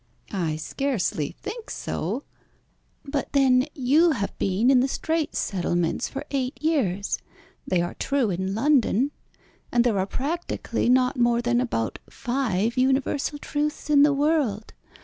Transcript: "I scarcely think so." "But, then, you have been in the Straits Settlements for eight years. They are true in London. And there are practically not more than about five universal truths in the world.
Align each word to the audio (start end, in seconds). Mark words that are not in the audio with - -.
"I 0.33 0.55
scarcely 0.55 1.29
think 1.43 1.69
so." 1.69 2.23
"But, 3.05 3.31
then, 3.33 3.67
you 3.75 4.13
have 4.13 4.35
been 4.39 4.71
in 4.71 4.79
the 4.79 4.87
Straits 4.87 5.37
Settlements 5.37 6.09
for 6.09 6.25
eight 6.31 6.57
years. 6.59 7.19
They 7.67 7.83
are 7.83 7.93
true 7.93 8.31
in 8.31 8.55
London. 8.55 9.11
And 9.71 9.83
there 9.83 9.99
are 9.99 10.07
practically 10.07 10.89
not 10.89 11.17
more 11.19 11.39
than 11.43 11.61
about 11.61 11.99
five 12.09 12.77
universal 12.77 13.37
truths 13.37 13.91
in 13.91 14.01
the 14.01 14.11
world. 14.11 14.73